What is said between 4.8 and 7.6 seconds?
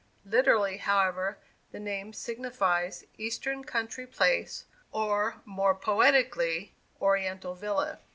or, more poetically, "Oriental